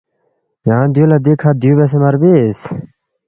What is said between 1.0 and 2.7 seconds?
لہ دِکھہ دیُو بیاسے مہ ربِس